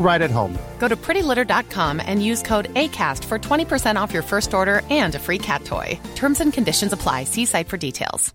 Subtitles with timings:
[0.00, 0.56] right at home.
[0.78, 5.18] Go to prettylitter.com and use code ACAST for 20% off your first order and a
[5.18, 5.98] free cat toy.
[6.14, 7.24] Terms and conditions apply.
[7.24, 8.32] See site for details.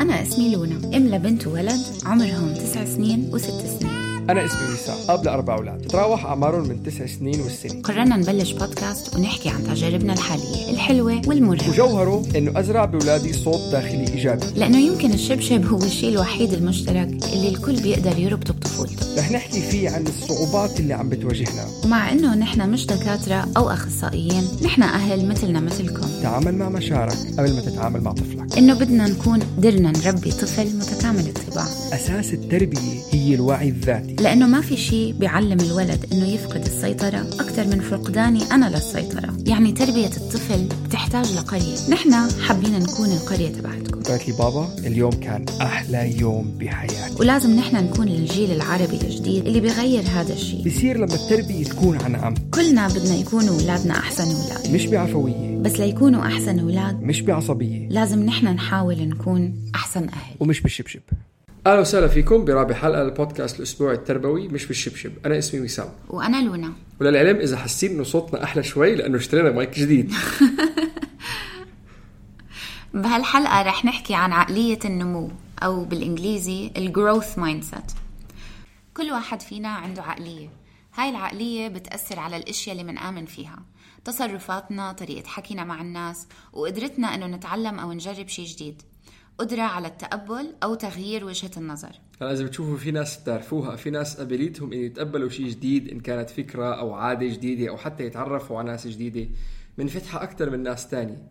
[0.00, 5.25] أنا اسمي لونا أم لبنت وولد عمرهم تسع سنين وست سنين أنا اسمي وسام أب
[5.25, 10.69] لأربع أولاد تتراوح أعمارهم من تسع سنين والسنة قررنا نبلش بودكاست ونحكي عن تجاربنا الحالية
[10.69, 11.69] الحلوة والمرهقة.
[11.69, 14.45] وجوهره إنه أزرع بأولادي صوت داخلي إيجابي.
[14.55, 19.17] لأنه يمكن الشبشب هو الشيء الوحيد المشترك اللي الكل بيقدر يربطه بطفولته.
[19.17, 21.65] رح نحكي فيه عن الصعوبات اللي عم بتواجهنا.
[21.85, 26.07] ومع إنه نحن مش دكاترة أو أخصائيين نحن أهل مثلنا مثلكم.
[26.23, 28.57] تعامل مع مشاعرك قبل ما تتعامل مع طفلك.
[28.57, 31.65] إنه بدنا نكون قدرنا نربي طفل متكامل الطباع.
[31.93, 34.12] أساس التربية هي الوعي الذاتي.
[34.19, 39.37] لأنه ما في شيء بيعلم الولد إنه يفقد السيطرة أكثر من فقداني أنا للسيطرة.
[39.45, 41.89] يعني تربية الطفل بتحتاج لقرية.
[41.89, 44.01] نحن حابين نكون القرية تبعتكم.
[44.03, 47.15] قالت لي بابا اليوم كان أحلى يوم بحياتي.
[47.19, 52.15] ولازم نحن نكون الجيل العربي الجديد اللي بيغير هذا الشيء بصير لما التربية تكون عن
[52.15, 52.33] عم.
[52.53, 54.71] كلنا بدنا يكونوا أولادنا أحسن أولاد.
[54.71, 55.57] مش بعفوية.
[55.57, 57.87] بس ليكونوا أحسن أولاد مش بعصبية.
[57.89, 60.35] لازم نحن نحاول نكون أحسن أهل.
[60.39, 61.01] ومش بالشبشب.
[61.67, 65.11] أهلا وسهلا فيكم برابع حلقة للبودكاست الأسبوعي التربوي مش بالشبشب.
[65.25, 65.89] أنا اسمي وسام.
[66.09, 66.73] وأنا لونا.
[67.01, 70.13] وللعلم إذا حاسين إنه صوتنا أحلى شوي لأنه اشترينا مايك جديد.
[72.93, 75.31] بهالحلقة رح نحكي عن عقلية النمو
[75.63, 77.91] أو بالإنجليزي ال growth mindset
[78.93, 80.49] كل واحد فينا عنده عقلية.
[80.95, 83.59] هاي العقلية بتأثر على الأشياء اللي منآمن فيها.
[84.05, 88.81] تصرفاتنا طريقة حكينا مع الناس وقدرتنا أنه نتعلم أو نجرب شيء جديد.
[89.37, 91.99] قدرة على التقبل أو تغيير وجهة النظر.
[92.21, 96.29] هلا اذا بتشوفوا في ناس بتعرفوها في ناس قابليتهم إن يتقبلوا شيء جديد إن كانت
[96.29, 99.29] فكرة أو عادة جديدة أو حتى يتعرفوا على ناس جديدة
[99.77, 101.27] منفتحه أكثر من ناس تانية.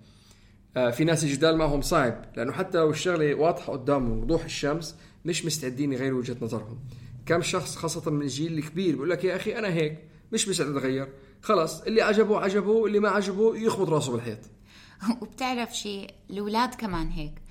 [0.77, 5.45] آه في ناس الجدال معهم صعب لأنه حتى لو الشغلة واضحة قدامهم وضوح الشمس مش
[5.45, 6.79] مستعدين يغيروا وجهة نظرهم.
[7.27, 9.99] كم شخص خاصة من الجيل الكبير بيقول لك يا أخي أنا هيك
[10.33, 11.09] مش مستعد أتغير.
[11.43, 14.39] خلص اللي عجبه عجبه اللي ما عجبه يخبط راسه بالحيط.
[15.23, 17.42] وبتعرف شيء الأولاد كمان هيك.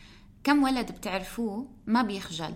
[0.43, 2.53] كم ولد بتعرفوه ما بيخجل.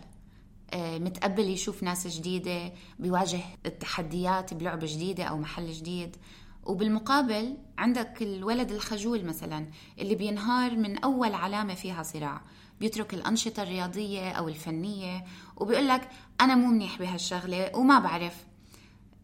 [0.73, 6.15] آه، متقبل يشوف ناس جديدة بيواجه التحديات بلعبة جديدة أو محل جديد.
[6.63, 9.67] وبالمقابل عندك الولد الخجول مثلا
[9.99, 12.41] اللي بينهار من أول علامة فيها صراع.
[12.79, 15.25] بيترك الأنشطة الرياضية أو الفنية
[15.57, 16.09] وبيقول لك
[16.41, 18.45] أنا مو منيح بهالشغلة وما بعرف.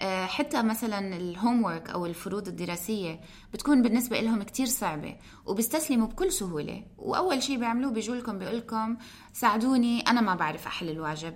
[0.01, 3.19] حتى مثلا ال homework أو الفروض الدراسية
[3.53, 6.84] بتكون بالنسبة لهم كتير صعبة وبيستسلموا بكل سهولة.
[6.97, 8.97] وأول شيء بيعملوه بيجوا لكم بيقول لكم
[9.34, 11.34] ساعدوني أنا ما بعرف أحل الواجب.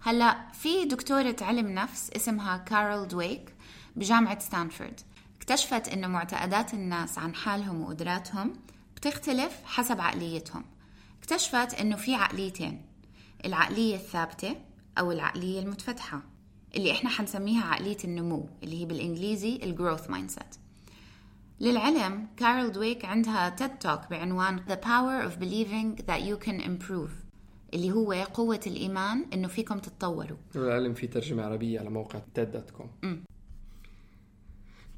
[0.00, 3.54] هلأ في دكتورة علم نفس اسمها كارول دويك
[3.96, 5.00] بجامعة ستانفورد
[5.36, 8.52] اكتشفت إنه معتقدات الناس عن حالهم وقدراتهم
[8.96, 10.64] بتختلف حسب عقليتهم.
[11.18, 12.86] اكتشفت إنه في عقليتين
[13.44, 14.56] العقلية الثابتة
[14.98, 16.22] أو العقلية المتفتحة.
[16.76, 20.56] اللي إحنا حنسميها عقلية النمو اللي هي بالإنجليزي ال growth mindset
[21.60, 27.10] للعلم كارول دويك عندها TED Talk بعنوان The Power of Believing That You Can Improve
[27.74, 30.36] اللي هو قوة الإيمان إنه فيكم تتطوروا.
[30.54, 32.90] والعلم في ترجمة عربية على موقع TED dot com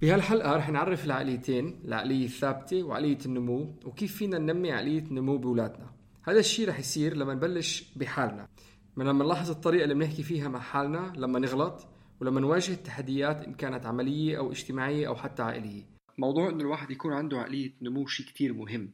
[0.03, 5.87] بهالحلقة رح نعرف العقليتين العقلية الثابتة وعقلية النمو وكيف فينا ننمي عقلية النمو بأولادنا
[6.23, 8.49] هذا الشيء رح يصير لما نبلش بحالنا.
[8.97, 11.89] من لما نلاحظ الطريقة اللي بنحكي فيها مع حالنا لما نغلط
[12.21, 15.83] ولما نواجه التحديات إن كانت عملية أو اجتماعية أو حتى عائلية.
[16.19, 18.91] موضوع إنه الواحد يكون عنده عقلية نمو شيء كتير مهم.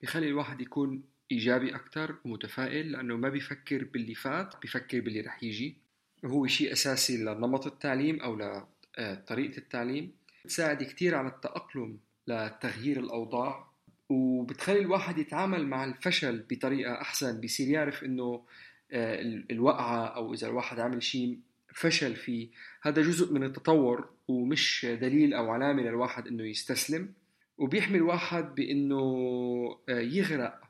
[0.00, 1.02] بيخلي الواحد يكون
[1.32, 5.76] إيجابي أكتر ومتفائل لأنه ما بيفكر باللي فات بيفكر باللي رح يجي.
[6.24, 10.12] وهو شيء أساسي لنمط التعليم أو لطريقة التعليم.
[10.44, 13.72] بتساعد كتير على التأقلم لتغيير الأوضاع.
[14.08, 18.42] وبتخلي الواحد يتعامل مع الفشل بطريقة أحسن بيصير يعرف إنه آه،
[18.92, 21.38] الوقعة أو إذا الواحد عمل شيء
[21.74, 22.48] فشل فيه
[22.82, 27.12] هذا جزء من التطور ومش دليل أو علامة للواحد إنه يستسلم.
[27.58, 29.00] وبيحمي الواحد بإنه
[29.88, 30.60] آه، يغرق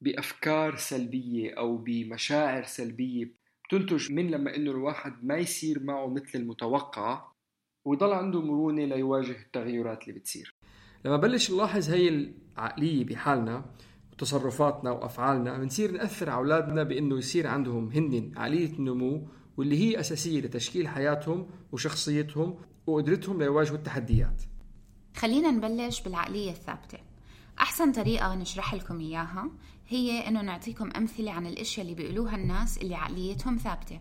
[0.00, 3.30] بأفكار سلبية أو بمشاعر سلبية
[3.64, 7.28] بتنتج من لما إنه الواحد ما يصير معه مثل المتوقع
[7.84, 10.54] ويضل عنده مرونة ليواجه التغيرات اللي بتصير.
[11.04, 13.64] لما بلش نلاحظ هي العقلية بحالنا
[14.18, 20.40] وتصرفاتنا وأفعالنا بنصير نأثر على أولادنا بأنه يصير عندهم هن عقلية النمو واللي هي أساسية
[20.40, 24.42] لتشكيل حياتهم وشخصيتهم وقدرتهم ليواجهوا التحديات
[25.16, 26.98] خلينا نبلش بالعقلية الثابتة.
[27.60, 29.50] أحسن طريقة نشرح لكم إياها
[29.88, 34.00] هي إنه نعطيكم أمثلة عن الأشياء اللي بيقولوها الناس اللي عقليتهم ثابتة.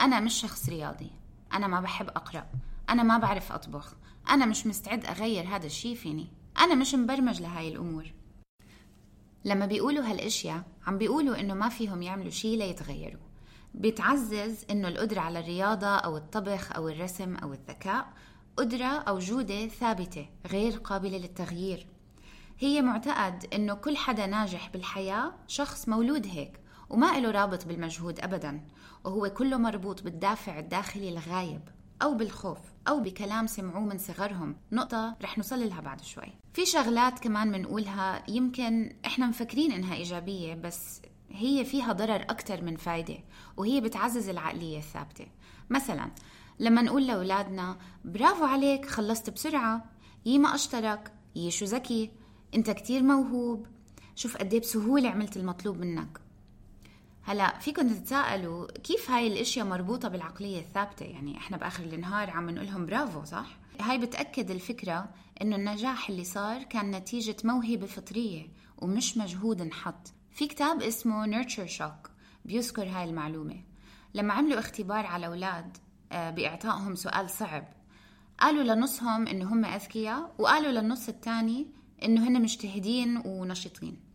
[0.00, 1.10] أنا مش شخص رياضي.
[1.52, 2.46] أنا ما بحب أقرأ.
[2.90, 3.94] أنا ما بعرف أطبخ.
[4.30, 6.26] أنا مش مستعد أغير هذا الشي فيني.
[6.58, 8.15] أنا مش مبرمج لهاي الأمور.
[9.46, 13.20] لما بيقولوا هالأشياء عم بيقولوا إنه ما فيهم يعملوا شي ليتغيروا
[13.74, 18.12] بيتعزز إنه القدرة على الرياضة أو الطبخ أو الرسم أو الذكاء
[18.56, 21.86] قدرة أو جودة ثابتة غير قابلة للتغيير.
[22.58, 26.60] هي معتقد إنه كل حدا ناجح بالحياة شخص مولود هيك
[26.90, 28.60] وما له رابط بالمجهود أبدا
[29.04, 31.75] وهو كله مربوط بالدافع الداخلي الغايب.
[32.02, 32.58] أو بالخوف
[32.88, 34.56] أو بكلام سمعوه من صغرهم.
[34.72, 36.32] نقطة رح نوصل لها بعد شوي.
[36.52, 42.76] في شغلات كمان منقولها يمكن إحنا مفكرين إنها إيجابية بس هي فيها ضرر أكتر من
[42.76, 43.18] فايدة
[43.56, 45.26] وهي بتعزز العقلية الثابتة.
[45.70, 46.10] مثلا
[46.58, 49.84] لما نقول لأولادنا برافو عليك خلصت بسرعة
[50.26, 52.10] يي ما أشترك يي شو ذكي
[52.54, 53.66] أنت كتير موهوب
[54.14, 56.25] شوف قد بسهولة عملت المطلوب منك.
[57.28, 62.66] هلا فيكم تتساءلوا كيف هاي الإشياء مربوطة بالعقلية الثابتة؟ يعني إحنا بآخر النهار عم نقول
[62.66, 63.46] لهم برافو صح؟
[63.80, 65.08] هاي بتأكد الفكرة
[65.42, 68.46] إنه النجاح اللي صار كان نتيجة موهبة فطرية
[68.78, 70.12] ومش مجهود انحط.
[70.30, 72.10] في كتاب اسمه Nurture Shock
[72.44, 73.62] بيذكر هاي المعلومة.
[74.14, 75.76] لما عملوا اختبار على أولاد
[76.12, 77.64] آه، بإعطائهم سؤال صعب.
[78.40, 81.66] قالوا لنصهم إنه هم أذكياء وقالوا للنص الثاني
[82.02, 84.05] إنه هن مجتهدين ونشيطين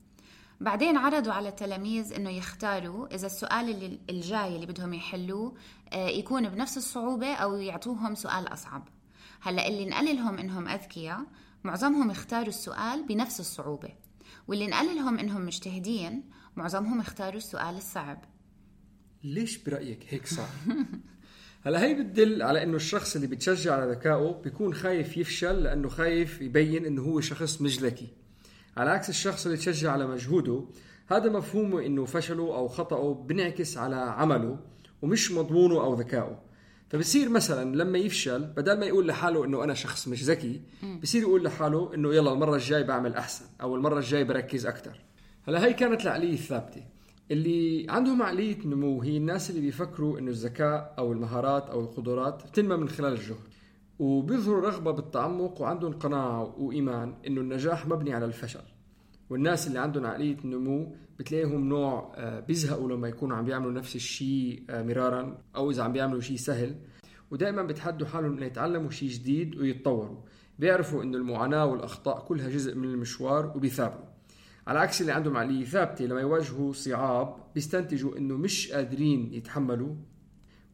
[0.61, 5.55] بعدين عرضوا على التلاميذ إنه يختاروا إذا السؤال اللي الجاي اللي بدهم يحلوه
[5.93, 8.87] آه، يكون بنفس الصعوبة أو يعطوهم سؤال أصعب.
[9.41, 11.25] هلأ اللي انقال لهم إنهم أذكياء
[11.63, 13.89] معظمهم اختاروا السؤال بنفس الصعوبة.
[14.47, 16.23] واللي انقال لهم إنهم مجتهدين
[16.55, 18.25] معظمهم اختاروا السؤال الصعب.
[19.23, 20.49] ليش برأيك هيك صار؟
[21.65, 26.41] هلأ هي بتدل على إنه الشخص اللي بتشجع على ذكائه بيكون خايف يفشل لأنه خايف
[26.41, 28.20] يبين إنه هو شخص مش ذكي
[28.77, 30.63] على عكس الشخص اللي تشجع على مجهوده
[31.07, 34.59] هذا مفهومه إنه فشله أو خطأه بنعكس على عمله
[35.01, 36.39] ومش مضمونه أو ذكائه.
[36.89, 40.61] فبصير مثلا لما يفشل بدل ما يقول لحاله إنه أنا شخص مش ذكي
[41.01, 44.99] بصير يقول لحاله إنه يلا المرة الجاي بعمل أحسن أو المرة الجاي بركز أكثر
[45.47, 46.83] هلا هي كانت العقلية الثابتة.
[47.31, 52.75] اللي عندهم عقلية نمو هي الناس اللي بيفكروا إنه الذكاء أو المهارات أو القدرات بتنمى
[52.77, 53.50] من خلال الجهد.
[54.01, 58.63] وبيظهروا رغبة بالتعمق وعندهم قناعة وإيمان إنه النجاح مبني على الفشل.
[59.29, 64.63] والناس اللي عندهم عقلية نمو بتلاقيهم نوع آه، بيزهقوا لما يكونوا عم بيعملوا نفس الشيء
[64.69, 66.75] آه، مرارا أو إذا عم بيعملوا شيء سهل.
[67.31, 70.21] ودائما بتحدوا حالهم إنه يتعلموا شيء جديد ويتطوروا.
[70.59, 74.05] بيعرفوا إنه المعاناة والأخطاء كلها جزء من المشوار وبيثابروا.
[74.67, 79.95] على عكس اللي عندهم عقلية ثابتة لما يواجهوا صعاب بيستنتجوا إنه مش قادرين يتحملوا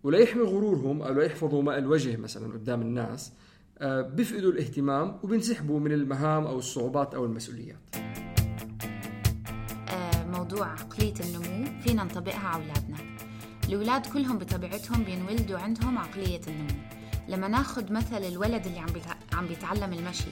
[0.03, 3.31] وليحمي غرورهم أو ليحفظوا ماء الوجه مثلا قدام الناس
[3.79, 7.95] آه، بيفقدوا الاهتمام وبينسحبوا من المهام أو الصعوبات أو المسؤوليات.
[9.89, 12.97] آه، موضوع عقلية النمو فينا نطبقها على أولادنا.
[13.69, 16.81] الأولاد كلهم بطبيعتهم بينولدوا عندهم عقلية النمو.
[17.29, 18.87] لما ناخد مثل الولد اللي عم
[19.33, 20.29] عم بيتعلم المشي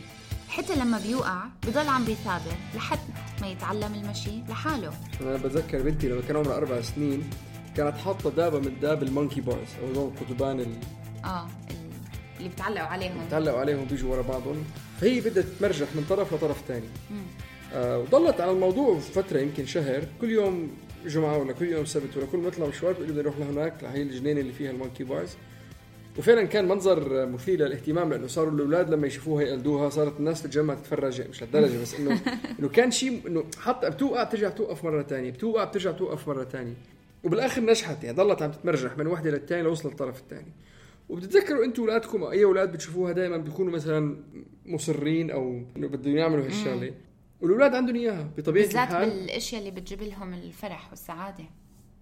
[0.47, 2.99] حتى لما بيوقع بضل عم بيثابر لحد
[3.41, 4.93] ما يتعلم المشي لحاله.
[5.21, 7.29] أنا بتذكر بنتي لما كان عمرها أربع سنين
[7.77, 10.75] كانت حاطة دابة من داب ال monkey bars أو هذول القضبان ال...
[11.25, 11.47] آه
[12.37, 13.25] اللي بتعلقوا عليهم.
[13.27, 14.63] بتعلقوا عليهم بيجوا ورا بعضهم.
[15.01, 16.87] فهي بدها تتمرجح من طرف لطرف ثاني
[17.73, 20.03] آه وضلت على الموضوع فترة يمكن شهر.
[20.21, 20.71] كل يوم
[21.05, 24.01] جمعة ولا كل يوم سبت ولا كل ما يطلع مشوار بيقول بدي أروح لهناك لهي
[24.01, 25.29] الجنينة اللي فيها ال monkey bars
[26.17, 31.29] وفعلا كان منظر مثير للاهتمام لأنه صاروا الأولاد لما يشوفوها يقلدوها صارت الناس تتجمع تتفرج
[31.29, 32.19] مش لهالدرجة بس انه
[32.59, 36.73] إنه كان شيء إنه حتى بتوقع بترجع توقف مرة ثانية بتوقع بترجع توقف مرة ثانية
[37.25, 40.51] وبالآخر نجحت يعني ضلت عم تتمرجح من وحدة للثانيه لوصل للطرف الثاني
[41.09, 44.23] وبتتذكروا أنتم أولادكم أو أي أولاد بتشوفوها دائما بيكونوا مثلا
[44.65, 46.93] مصرين أو إنه بدهم يعملوا هالشغلة.
[47.41, 51.43] والأولاد عندهم إياها بطبيعة بالذات الحال بالذات بالإشياء اللي بتجيب لهم الفرح والسعادة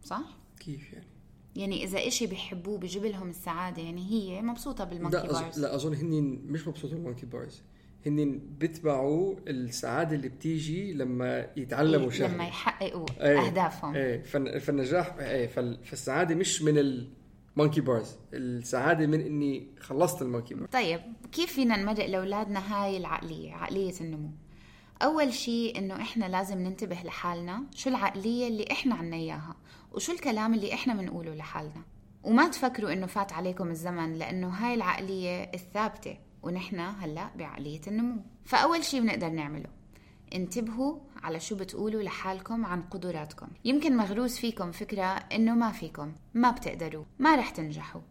[0.03, 1.07] صح؟ كيف يعني؟
[1.55, 5.75] يعني إذا إشي بيحبوه بيجيب لهم السعادة يعني هي مبسوطة بال monkey لا bars لا
[5.75, 7.61] أظن هن مش مبسوطة بال monkey bars
[8.05, 13.95] هن بيتبعوا السعادة اللي بتيجي لما يتعلموا شغله لما يحققوا إيه أهدافهم.
[13.95, 14.23] إيه
[14.59, 15.47] فالنجاح إيه
[15.83, 17.09] فالسعادة مش من ال
[17.55, 22.97] monkey bars السعادة من إني خلصت ال monkey bars طيب كيف فينا نمرق لأولادنا هاي
[22.97, 24.29] العقلية عقلية النمو؟
[25.01, 29.55] أول شيء إنه إحنا لازم ننتبه لحالنا شو العقلية اللي إحنا عنا إياها
[29.91, 31.81] وشو الكلام اللي إحنا بنقوله لحالنا.
[32.23, 36.17] وما تفكروا إنه فات عليكم الزمن لأنه هاي العقلية الثابتة.
[36.43, 38.21] ونحن هلا بعقلية النمو.
[38.45, 39.69] فأول شيء بنقدر نعمله
[40.33, 43.47] انتبهوا على شو بتقولوا لحالكم عن قدراتكم.
[43.65, 48.01] يمكن مغروس فيكم فكرة إنه ما فيكم ما بتقدروا ما رح تنجحوا.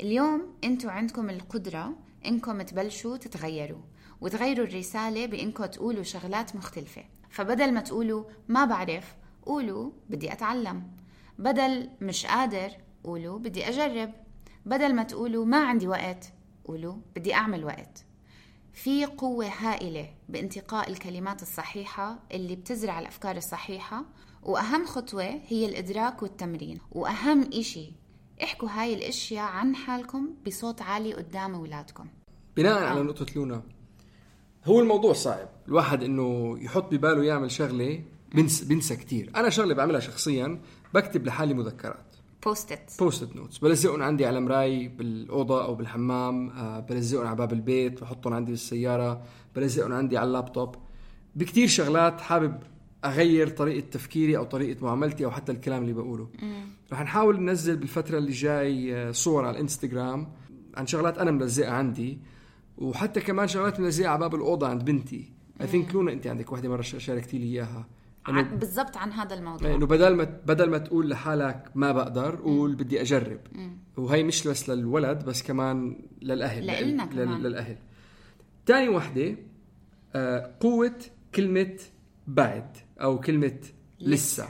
[0.00, 3.82] اليوم إنتوا عندكم القدرة إنكم تبلشوا تتغيروا
[4.20, 7.04] وتغيروا الرسالة بإنكم تقولوا شغلات مختلفة.
[7.30, 9.14] فبدل ما تقولوا ما بعرف
[9.46, 10.82] قولوا بدي أتعلم.
[11.38, 12.70] بدل مش قادر
[13.04, 14.12] قولوا بدي أجرب.
[14.66, 16.32] بدل ما تقولوا ما عندي وقت
[16.68, 18.04] قولوا بدي أعمل وقت.
[18.72, 24.04] في قوة هائلة بانتقاء الكلمات الصحيحة اللي بتزرع الأفكار الصحيحة
[24.42, 26.78] وأهم خطوة هي الإدراك والتمرين.
[26.92, 27.92] وأهم إشي
[28.42, 32.06] احكوا هاي الأشياء عن حالكم بصوت عالي قدام أولادكم.
[32.56, 33.62] بناء على نقطة لونا
[34.64, 35.48] هو الموضوع صعب.
[35.68, 40.60] الواحد إنه يحط بباله يعمل شغلة بنسى بنسى كثير أنا شغلة بعملها شخصيا
[40.94, 42.07] بكتب لحالي مذكرات.
[42.44, 48.00] Post-it post notes بلزقهم عندي على مراي بالأوضة أو بالحمام آه، بلزقهم على باب البيت
[48.00, 49.22] بحطهم عندي بالسيارة
[49.56, 50.74] بلزقهم عندي على اللابتوب.
[51.34, 52.58] بكتير شغلات حابب
[53.04, 56.28] أغير طريقة تفكيري أو طريقة معاملتي أو حتى الكلام اللي بقوله.
[56.92, 60.32] رح نحاول ننزل بالفترة اللي جاي آه، صور على الإنستغرام
[60.76, 62.18] عن شغلات أنا ملزقها عندي.
[62.78, 65.32] وحتى كمان شغلات ملزقها على باب الأوضة عند بنتي.
[65.60, 67.86] اي ثينك لونا أنت عندك وحدة مرة شاركتي لي إياها.
[68.32, 69.74] بالضبط عن هذا الموضوع.
[69.74, 73.40] إنه بدل ما بدل ما تقول لحالك ما بقدر قول بدي أجرب.
[73.96, 76.66] وهي مش بس للولد بس كمان للأهل.
[76.66, 77.42] لإلنا كمان.
[77.42, 77.76] للأهل.
[78.66, 79.36] ثاني وحدة
[80.14, 80.94] آه قوة
[81.34, 81.76] كلمة
[82.26, 83.58] بعد أو كلمة
[84.00, 84.48] لسه.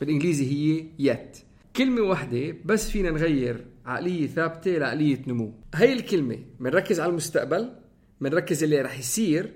[0.00, 1.38] بالإنجليزي هي يت
[1.76, 5.52] كلمة واحدة بس فينا نغير عقلية ثابتة لعقلية نمو.
[5.74, 7.72] هي الكلمة بنركز على المستقبل
[8.20, 9.52] بنركز اللي رح يصير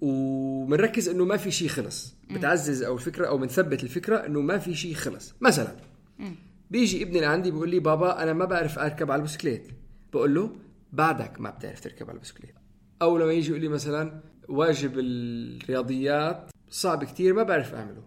[0.00, 2.14] وبنركز إنه ما في شيء خلص.
[2.30, 5.34] بتعزز أو الفكرة أو بنثبت الفكرة إنه ما في شيء خلص.
[5.40, 5.76] مثلا
[6.70, 9.68] بيجي ابني لعندي بيقول لي بابا أنا ما بعرف أركب على البسكليت.
[10.12, 10.50] بقول له
[10.92, 12.54] بعدك ما بتعرف تركب على البسكليت.
[13.02, 18.02] أو لما يجي يقول لي مثلا واجب الرياضيات صعب كتير ما بعرف أعمله.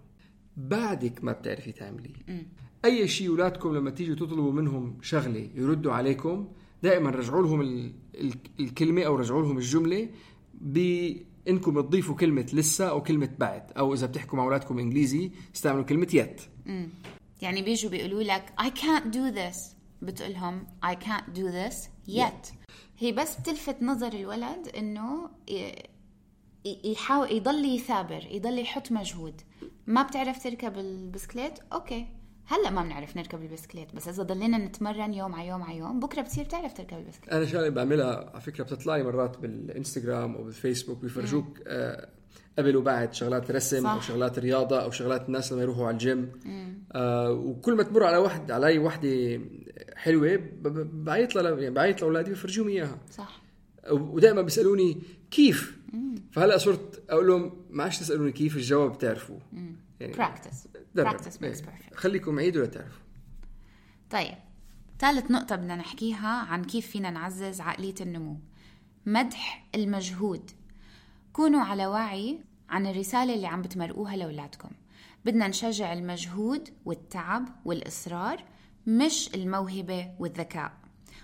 [0.57, 2.45] بعدك ما بتعرفي تعمليه.
[2.85, 6.47] أي شيء اولادكم لما تيجوا تطلبوا منهم شغلة يردوا عليكم
[6.83, 10.09] دائما رجعوا لهم ال- ال- الكلمة أو رجعوا لهم الجملة
[11.45, 16.07] بانكم تضيفوا كلمة لسه أو كلمة بعد أو إذا بتحكوا مع أولادكم إنجليزي استعملوا كلمة
[16.13, 16.41] يت.
[17.41, 19.57] يعني بيجوا بيقولوا لك I can't do this.
[20.01, 21.75] بتقول لهم I can't do this
[22.13, 22.53] yet.
[22.97, 25.29] هي بس بتلفت نظر الولد إنه
[26.65, 29.41] يحاول يضل يثابر يضل يحط مجهود.
[29.87, 32.07] ما بتعرف تركب البسكليت؟ okay.
[32.51, 36.21] هلا ما بنعرف نركب البسكليت بس إذا ضلينا نتمرن يوم على يوم على يوم بكرة
[36.21, 37.33] بتصير تعرف تركب البسكليت.
[37.33, 42.09] أنا شغلة بعملها على فكرة بتطلع لي مرات بالإنستغرام أو بالفيسبوك بيفرجوك آه
[42.57, 43.89] قبل وبعد شغلات رسم صح.
[43.89, 46.31] أو شغلات رياضة أو شغلات الناس لما يروحوا على الجيم.
[46.91, 49.41] آه وكل ما تمر على واحد علي وحده
[49.95, 50.39] حلوة
[50.93, 52.97] بعيط لها يعني بعيط لأولادي بفرجيهم إياها.
[53.11, 53.41] صح.
[53.91, 54.97] ودائما بيسألوني
[55.31, 55.77] كيف؟
[56.31, 59.39] فهلأ صرت أقول لهم ما عادش تسألوني كيف الجواب بتعرفوا
[60.01, 61.53] يعني practice makes إيه.
[61.53, 61.95] perfect.
[61.95, 63.01] خليكم عيدوا لتعرفوا
[64.09, 64.35] طيب
[64.99, 68.37] ثالث نقطة بدنا نحكيها عن كيف فينا نعزز عقلية النمو.
[69.05, 70.51] مدح المجهود.
[71.33, 72.39] كونوا على وعي
[72.69, 74.69] عن الرسالة اللي عم بتمرقوها لأولادكم.
[75.25, 78.43] بدنا نشجع المجهود والتعب والإصرار
[78.87, 80.73] مش الموهبة والذكاء.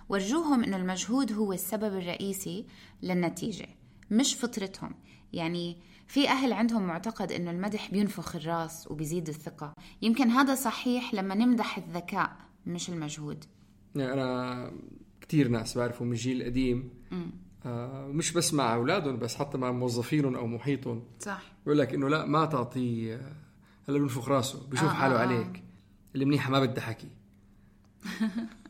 [0.10, 2.66] ورجوهم إنه المجهود هو السبب الرئيسي
[3.04, 3.68] للنتيجة
[4.12, 4.96] مش فطرتهم.
[5.34, 9.74] يعني في أهل عندهم معتقد إنه المدح بينفخ الرأس وبيزيد الثقة.
[10.02, 13.46] يمكن هذا صحيح لما نمدح الذكاء مش المجهود.
[13.96, 14.72] يعني أنا
[15.22, 16.90] كثير ناس بعرفوا من الجيل القديم
[17.66, 21.04] آه مش بس مع أولادهم بس حتى مع موظفينهم أو محيطهم.
[21.20, 21.42] صح.
[21.66, 23.36] بيقول لك إنه لا ما تعطيه آه،
[23.90, 25.22] هلا بنفخ راسه بشوف آه، حاله آه، آه.
[25.22, 25.64] عليك.
[26.16, 27.08] اللي منيحة ما بدها حكي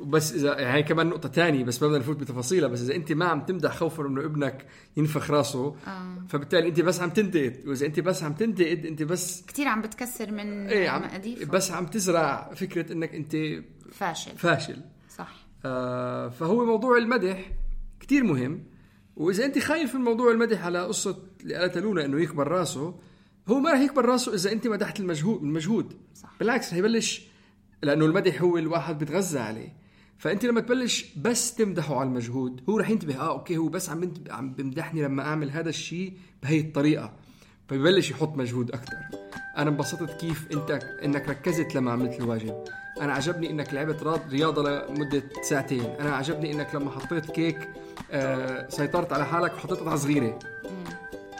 [0.00, 3.24] بس اذا يعني كمان نقطة تانية بس ما بدنا نفوت بتفاصيلها بس إذا أنت ما
[3.24, 6.16] عم تمدح خوفا إنه ابنك ينفخ راسه آه.
[6.28, 10.30] فبالتالي أنت بس عم تنتقد وإذا أنت بس عم تنتقد أنت بس كتير عم بتكسر
[10.32, 11.02] من إيه عم
[11.52, 13.36] بس عم تزرع فكرة إنك أنت
[13.92, 14.36] فاشل.
[14.36, 14.82] فاشل.
[15.16, 15.46] صح.
[15.64, 17.50] آه، فهو موضوع المدح
[18.00, 18.62] كتير مهم
[19.16, 22.94] وإذا أنت خايف من موضوع المدح على قصة اللي قالتها لونا إنه يكبر راسه
[23.48, 25.96] هو ما رح يكبر راسه إذا أنت مدحت المجهود المجهود.
[26.14, 26.34] صح.
[26.40, 27.26] بالعكس رح يبلش
[27.82, 29.85] لأنه المدح هو الواحد بتغذى عليه.
[30.18, 34.14] فأنت لما تبلش بس تمدحه على المجهود هو رح ينتبه آه okay هو بس عم
[34.30, 37.12] عم بمدحني لما أعمل هذا الشيء بهي الطريقة
[37.68, 38.96] فبيبلش يحط مجهود أكثر
[39.56, 40.70] أنا انبسطت كيف أنت
[41.04, 42.64] إنك ركزت لما عملت الواجب.
[43.00, 45.84] أنا عجبني إنك لعبت رياضة لمدة ساعتين.
[45.84, 47.68] أنا عجبني إنك لما حطيت كيك
[48.10, 50.38] آه سيطرت على حالك وحطيت قطعة صغيرة.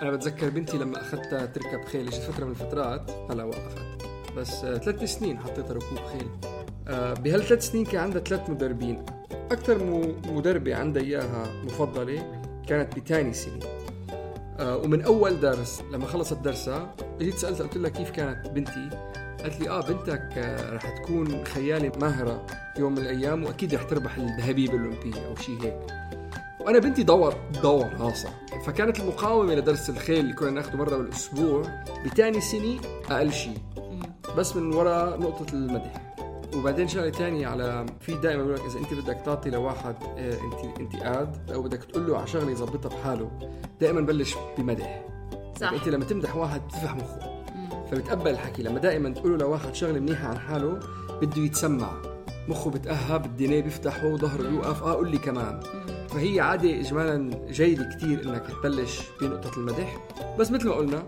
[0.02, 3.78] أنا بتذكر بنتي لما اخذتها تركب خيل اجت فترة من الفترات؟ هلا وقفت.
[4.36, 6.28] بس آه ثلاث سنين حطيتها ركوب خيل.
[6.88, 9.06] بهالثلاث سنين كان عندها ثلاث مدربين.
[9.50, 9.84] أكثر
[10.32, 13.66] مدربة عندها إياها مفضلة كانت بتاني سنة.
[14.58, 18.88] آه ومن أول درس لما خلصت درسها جيت سألتها قلت لها كيف كانت بنتي؟
[19.40, 22.46] قالت لي آه بنتك آه رح تكون خيالة ماهرة
[22.78, 25.76] يوم من الأيام وأكيد رح تربح الذهبية بالأولمبية أو شيء هيك.
[26.60, 28.30] وأنا بنتي دور دور راسها
[28.66, 31.62] فكانت المقاومة لدرس الخيل اللي كنا ناخده مرة بالأسبوع
[32.04, 33.58] بتاني سنة أقل شيء
[34.36, 36.05] بس من وراء نقطة المدح.
[36.56, 40.80] وبعدين شغلة تانية على في دائما بيقول لك إذا أنت بدك تعطي لواحد آه، أنت
[40.80, 43.30] انتقاد أو بدك تقول له على شغلة يظبطها بحاله
[43.80, 45.04] دائما بلش بمدح.
[45.60, 45.72] صح.
[45.72, 47.42] أنت لما تمدح واحد بتفتح مخه
[47.90, 48.62] فبتقبل الحكي.
[48.62, 50.80] لما دائما تقول له لواحد شغلة منيحة عن حاله
[51.22, 51.90] بده يتسمع.
[52.48, 54.82] مخه بتأهب الدنيا بيفتحه ظهره بيوقف.
[54.82, 55.60] آه قول لي كمان.
[56.08, 59.96] فهي عادة إجمالا جيدة كتير إنك تبلش بنقطة المدح.
[60.38, 61.02] بس مثل ما قلنا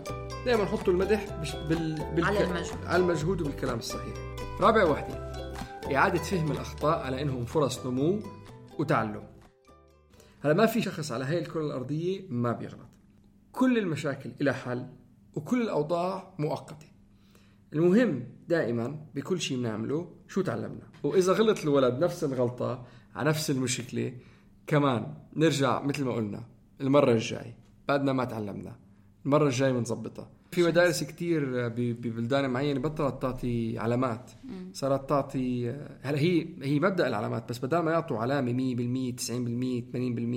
[0.45, 1.25] دائما حطوا المدح
[1.69, 1.95] بال...
[2.15, 2.25] بال...
[2.25, 2.85] على المجهود.
[2.85, 4.28] على المجهود وبالكلام الصحيح.
[4.61, 5.15] رابع وحدة
[5.95, 8.19] إعادة فهم الأخطاء على إنهم فرص نمو
[8.79, 9.23] وتعلم.
[10.41, 12.89] هلا ما في شخص على هاي الكرة الأرضية ما بيغلط.
[13.51, 14.87] كل المشاكل إلى حل
[15.35, 16.85] وكل الأوضاع مؤقتة.
[17.73, 22.85] المهم دائما بكل شيء بنعمله شو تعلمنا؟ وإذا غلط الولد نفس الغلطة
[23.15, 24.13] على نفس المشكلة
[24.67, 26.43] كمان نرجع مثل ما قلنا
[26.81, 27.55] المرة الجاي
[27.87, 28.79] بعدنا ما تعلمنا
[29.25, 34.31] المرة الجاي بنظبطها في مدارس كتير ب- ببلدان معينة بطلت تعطي علامات.
[34.73, 35.69] صارت تعطي
[36.01, 39.83] هلا هي هي مبدأ العلامات بس بدل ما يعطوا علامة 100% 90%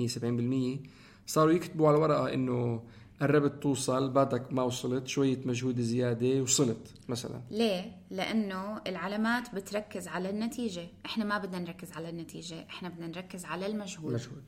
[0.07, 0.89] 80% 70%
[1.27, 2.83] صاروا يكتبوا على الورقه إنه
[3.21, 7.41] قربت توصل بعدك ما وصلت شوية مجهود زيادة وصلت مثلا.
[7.51, 10.87] ليه؟ لأنه العلامات بتركز على النتيجة.
[11.05, 14.13] إحنا ما بدنا نركز على النتيجة إحنا بدنا نركز على المجهود.
[14.13, 14.43] مجهود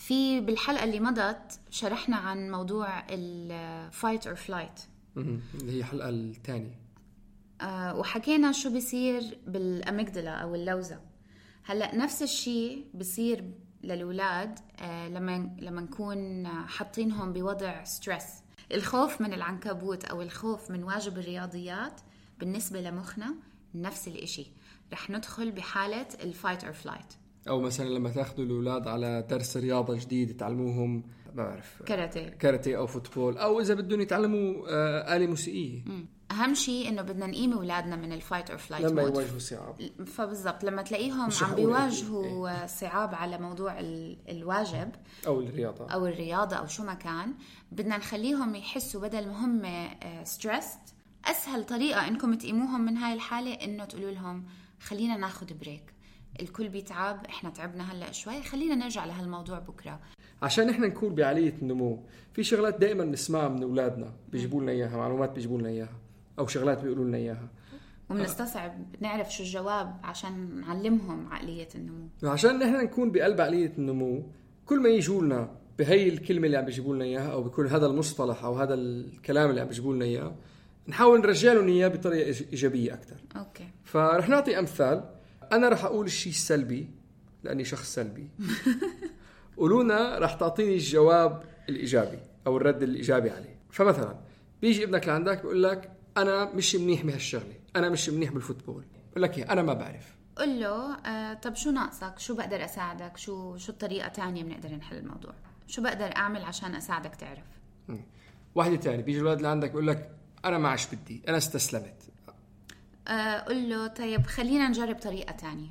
[0.00, 4.80] في بالحلقة اللي مضت شرحنا عن موضوع ال fight or flight.
[5.16, 6.80] اللي هي الحلقة الثانية
[7.60, 11.00] آه، وحكينا شو بيصير بال amygdala أو اللوزة.
[11.64, 13.44] هلأ نفس الشيء بصير
[13.82, 18.26] للأولاد آه، لما لما نكون حاطينهم بوضع stress
[18.74, 22.00] الخوف من العنكبوت أو الخوف من واجب الرياضيات
[22.38, 23.34] بالنسبة لمخنا
[23.74, 24.46] نفس الإشي.
[24.92, 29.96] رح ندخل بحالة ال fight or flight أو مثلا لما تأخذوا الأولاد على درس رياضة
[29.98, 31.02] جديد تعلموهم
[31.34, 32.28] ما بعرف كاراتيه.
[32.28, 35.82] كاراتيه أو football أو إذا بدهم يتعلموا آه، آلة موسيقية.
[36.30, 39.90] أهم شيء إنه بدنا نقيم أولادنا من ال fight or flight لما mode يواجهوا صعاب.
[40.06, 44.90] فبالضبط لما تلاقيهم عم بيواجهوا صعاب على موضوع ال- الواجب
[45.26, 45.86] أو الرياضة.
[45.86, 47.34] أو الرياضة أو شو ما كان
[47.72, 49.62] بدنا نخليهم يحسوا بدل ما هم
[50.24, 50.78] stressed
[51.24, 54.44] أسهل طريقة إنكم تقيموهم من هاي الحالة إنه تقولوا لهم
[54.80, 55.82] خلينا ناخذ break
[56.40, 60.00] الكل بيتعب إحنا تعبنا هلأ شوي خلينا نرجع لهالموضوع بكرة.
[60.42, 65.30] عشان إحنا نكون بعقلية النمو في شغلات دائما نسمعها من أولادنا بيجيبوا لنا إياها معلومات
[65.32, 65.96] بيجيبوا لنا إياها
[66.38, 67.48] أو شغلات بيقولوا لنا إياها.
[68.10, 72.08] وبنستصعب نعرف شو الجواب عشان نعلمهم عقلية النمو.
[72.22, 74.22] عشان نحن نكون بقلب عقلية النمو
[74.66, 78.44] كل ما يجوا لنا بهي الكلمة اللي عم بيجيبوا لنا إياها أو بكل هذا المصطلح
[78.44, 80.34] أو هذا الكلام اللي عم بيجيبوا لنا إياه
[80.88, 83.68] نحاول نرجع لهم إياه بطريقة إيج- إيجابية أكثر okay.
[83.84, 85.04] فرح نعطي أمثال
[85.52, 86.90] أنا رح أقول الشيء السلبي
[87.44, 88.28] لأني شخص سلبي.
[89.56, 93.58] ولونا رح تعطيني الجواب الإيجابي أو الرد الإيجابي عليه.
[93.70, 94.18] فمثلا
[94.62, 98.84] بيجي ابنك لعندك بيقول لك أنا مش منيح بهالشغلة أنا مش منيح بال football.
[99.10, 100.16] بقول لك إيه، أنا ما بعرف.
[100.36, 104.96] قل له آه طب شو ناقصك؟ شو بقدر أساعدك؟ شو شو الطريقة تانية بنقدر نحل
[104.96, 105.32] الموضوع؟
[105.66, 107.44] شو بقدر أعمل عشان أساعدك تعرف؟
[108.54, 110.10] واحدة تاني بيجي الولد لعندك بيقول لك
[110.44, 112.09] أنا ما عادش بدي أنا استسلمت.
[113.10, 115.68] آه قل له طيب خلينا نجرب طريقة تانية.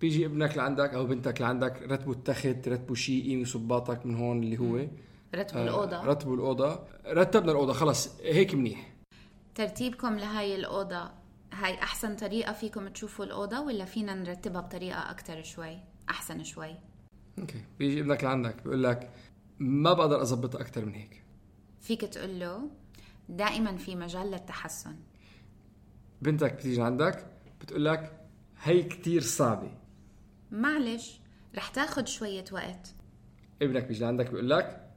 [0.00, 4.58] بيجي ابنك لعندك أو بنتك لعندك رتبوا التخت رتبوا شيء قيموا صباطك من هون اللي
[4.58, 4.86] هو
[5.34, 6.04] رتبوا آه، الأوضة.
[6.04, 6.78] رتبوا الأوضة.
[7.06, 8.92] رتبنا الأوضة خلص هيك منيح.
[9.54, 11.10] ترتيبكم لهاي الأوضة
[11.52, 15.78] هاي أحسن طريقة فيكم تشوفوا الأوضة ولا فينا نرتبها بطريقة أكثر شوي
[16.10, 16.74] أحسن شوي؟
[17.38, 17.60] أوكي.
[17.78, 19.10] بيجي ابنك لعندك بيقول لك
[19.58, 21.22] ما بقدر أظبطها أكثر من هيك.
[21.80, 22.70] فيك تقول له
[23.28, 24.96] دائما في مجال للتحسن.
[26.22, 27.26] بنتك بتيجي عندك
[27.60, 28.20] بتقول لك
[28.62, 29.70] هي كتير صعبة.
[30.50, 31.20] معلش
[31.54, 32.94] رح تاخد شوية وقت.
[33.62, 34.90] ابنك بيجي عندك بيقول لك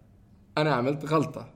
[0.57, 1.53] أنا عملت غلطة.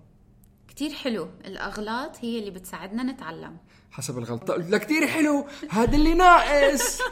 [0.68, 3.58] كتير حلو الأغلاط هي اللي بتساعدنا نتعلم.
[3.92, 7.00] حسب الغلطة قلت لك كتير حلو هذا اللي ناقص.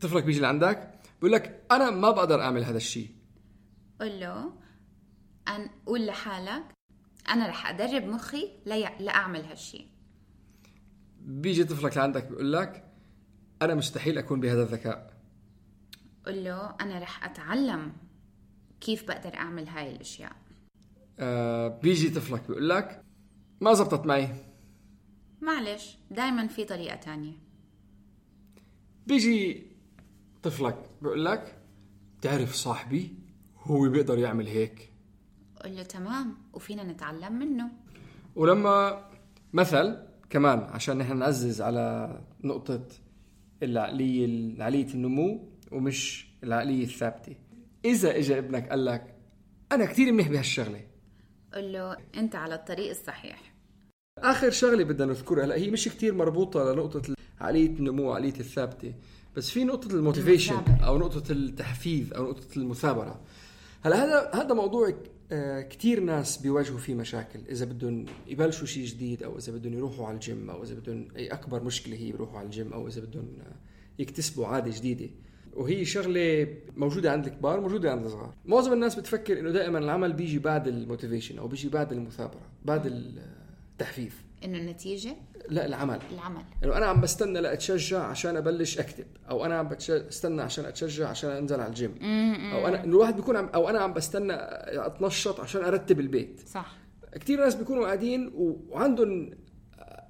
[0.00, 3.10] طفلك بيجي لعندك بيقول لك أنا ما بقدر أعمل هذا الشيء
[4.00, 4.52] قل له
[5.48, 6.64] أن قول لحالك
[7.28, 8.90] أنا رح أدرب مخي لي...
[9.00, 9.86] لأعمل هالشي.
[11.20, 12.84] بيجي طفلك لعندك بيقول لك
[13.62, 15.16] أنا مستحيل أكون بهذا الذكاء.
[16.26, 17.92] قل له أنا رح أتعلم
[18.80, 20.36] كيف بقدر أعمل هاي الأشياء.
[21.18, 23.02] آه بيجي طفلك بيقول لك
[23.60, 24.28] ما زبطت معي.
[25.40, 27.32] معلش دايما في طريقة تانية.
[29.06, 29.66] بيجي
[30.42, 31.58] طفلك بيقول لك
[32.22, 33.14] تعرف صاحبي
[33.58, 34.92] هو بيقدر يعمل هيك؟
[35.64, 37.68] قل له تمام وفينا نتعلم منه.
[38.36, 39.04] ولما
[39.52, 39.96] مثل
[40.30, 42.82] كمان عشان نحن نعزز على نقطة
[43.62, 47.36] العقلية عقلية النمو ومش العقلية الثابتة.
[47.84, 49.14] إذا إجا ابنك قال لك
[49.72, 50.80] أنا كتير منيح بهالشغلة.
[51.54, 53.54] قل له أنت على الطريق الصحيح.
[54.18, 58.94] آخر شغلة بدنا نذكرها هلأ هي مش كتير مربوطة لنقطة عقلية النمو عقلية الثابتة
[59.36, 60.62] بس في نقطة الموتيفيشن.
[60.84, 63.20] أو نقطة التحفيز أو نقطة المثابرة.
[63.84, 64.92] هلأ هذا هذا موضوع
[65.32, 67.38] آه، كتير ناس بيواجهوا فيه مشاكل.
[67.50, 71.26] إذا بدهم يبلشوا شيء جديد أو إذا بدهم يروحوا على الجيم أو إذا بدهم أي
[71.26, 73.52] أكبر مشكلة هي يروحوا على الجيم أو إذا بدهم آه،
[73.98, 75.08] يكتسبوا عادة جديدة.
[75.54, 78.34] وهي شغلة موجودة عند الكبار موجودة عند الصغار.
[78.46, 82.86] معظم الناس بتفكر إنه دائما العمل بيجي بعد ال motivation أو بيجي بعد المثابرة بعد
[82.86, 84.12] التحفيز
[84.46, 85.16] إنه النتيجة؟
[85.48, 85.98] لا العمل.
[86.12, 86.42] العمل.
[86.64, 91.30] إنه أنا عم بستنى لأتشجع عشان أبلش أكتب أو أنا عم بستنى عشان أتشجع عشان
[91.30, 91.98] أنزل على الجيم.
[92.52, 94.32] أو أنا الواحد بيكون عم أو أنا عم بستنى
[94.86, 96.40] أتنشط عشان أرتب البيت.
[96.48, 96.76] صح.
[97.12, 99.30] كثير ناس بيكونوا قاعدين وعندهم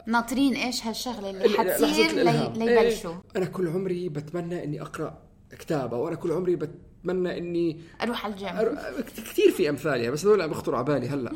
[0.07, 2.13] ناطرين إيش هالشغلة اللي حتصير.
[2.13, 2.53] لي...
[2.57, 5.23] ليبلشوا إيه، أنا كل عمري بتمنى إني أقرأ
[5.59, 8.49] كتاب أو أنا كل عمري بتمنى إني أروح على الجيم.
[8.49, 11.33] أر- كثير في امثال يعني بس هذول عم بيخطروا على بالي هلأ.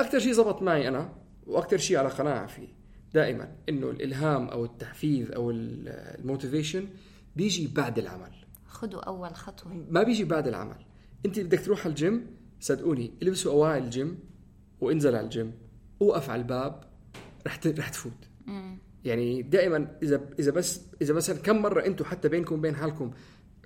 [0.00, 1.12] أكثر شيء زبط معي أنا
[1.48, 2.68] وأكثر شيء على قناعه فيه
[3.14, 6.88] دائما إنه الإلهام أو التحفيز أو ال- ال motivation
[7.36, 8.30] بيجي بعد العمل.
[8.66, 9.84] خذوا أول خطوة.
[9.90, 10.76] ما بيجي بعد العمل.
[11.26, 12.26] أنت بدك تروح على الجيم
[12.60, 14.18] صدقوني البسوا أواعي الجيم
[14.80, 15.52] وانزل على الجيم.
[16.00, 16.84] وقف على الباب
[17.46, 18.12] رح رح تفوت.
[19.04, 23.10] يعني دائما إذا إذا بس إذا مثلا كم مرة أنتم حتى بينكم وبين حالكم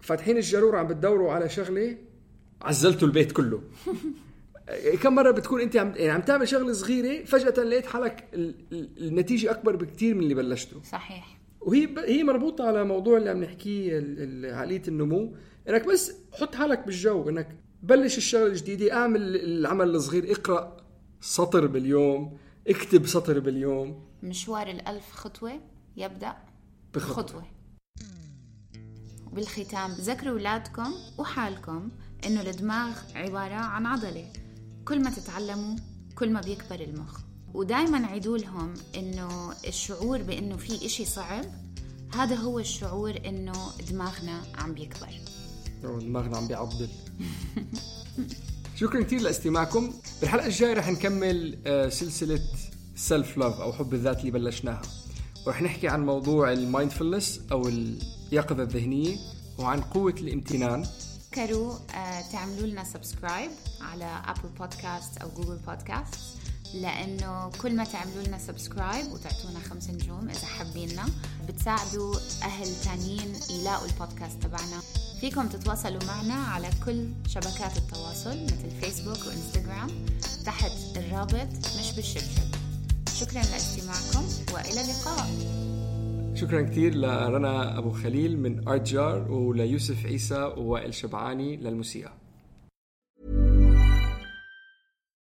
[0.03, 1.97] فاتحين الجرور عم بتدوروا على شغلة
[2.63, 3.63] عزلتوا البيت كله.
[5.03, 9.07] كم مرة بتكون أنت عم يعني عم تعمل شغلة صغيرة فجأة لقيت حالك ال- ال-
[9.09, 10.83] النتيجة أكبر بكثير من اللي بلشته.
[10.83, 11.39] صحيح.
[11.61, 11.99] وهي ب...
[11.99, 15.37] هي مربوطة على موضوع اللي عم نحكيه ال- ال- عقلية النمو.
[15.69, 17.49] إنك بس حط حالك بالجو إنك
[17.83, 20.77] بلش الشغلة الجديدة اعمل العمل الصغير اقرأ
[21.21, 24.05] سطر باليوم اكتب سطر باليوم.
[24.23, 25.53] مشوار الألف خطوة
[25.97, 26.33] يبدأ
[26.95, 27.23] بخطوة.
[27.25, 27.45] بخطوة.
[29.33, 31.91] بالختام ذكروا أولادكم وحالكم
[32.27, 34.27] إنه الدماغ عبارة عن عضلة.
[34.85, 35.77] كل ما تتعلموا
[36.15, 37.21] كل ما بيكبر المخ.
[37.55, 41.45] ودايما عيدوا لهم إنه الشعور بإنه في إشي صعب
[42.15, 43.53] هذا هو الشعور إنه
[43.91, 45.09] دماغنا عم بيكبر.
[45.83, 46.89] دماغنا عم بيعضل.
[48.81, 49.93] شكرا كثير لاستماعكم.
[50.21, 52.41] بالحلقة الجاية رح نكمل آه، سلسلة
[52.97, 54.83] self love أو حب الذات اللي بلشناها.
[55.47, 59.17] ورح نحكي عن موضوع ال mindfulness أو اليقظة الذهنية
[59.59, 60.87] وعن قوة الامتنان.
[61.33, 66.15] فكروا آه، تعملوا لنا subscribe على Apple Podcast أو Google Podcast
[66.75, 71.05] لأنه كل ما تعملوا لنا subscribe وتعطونا خمس نجوم إذا حابيننا
[71.49, 74.83] بتساعدوا أهل تانيين يلاقوا البودكاست تبعنا.
[75.21, 80.07] فيكم تتواصلوا معنا على كل شبكات التواصل مثل فيسبوك وانستغرام
[80.45, 82.55] تحت الرابط مش بالشبشب.
[83.21, 85.62] شكرا لاستماعكم وإلى اللقاء.
[86.35, 92.22] شكرا كثير لرنا أبو خليل من ارت جار وليوسف عيسى ووائل شبعاني للموسيقى.